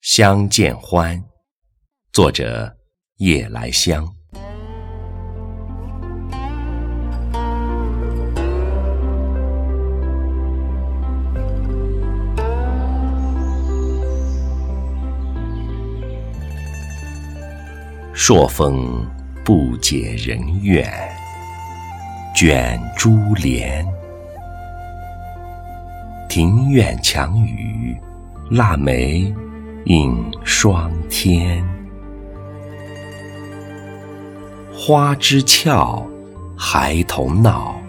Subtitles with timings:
[0.00, 1.20] 相见欢，
[2.12, 2.72] 作者
[3.16, 4.06] 夜来香。
[18.14, 19.04] 朔风
[19.44, 20.88] 不解人怨，
[22.36, 23.84] 卷珠帘。
[26.28, 28.00] 庭院墙雨，
[28.50, 29.34] 腊梅
[29.88, 31.64] 映霜天。
[34.70, 36.06] 花枝俏，
[36.54, 37.80] 孩童闹，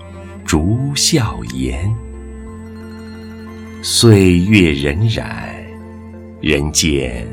[0.45, 1.93] 竹笑颜。
[3.81, 5.26] 岁月荏苒，
[6.40, 7.27] 人间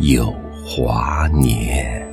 [0.00, 2.05] 有华年。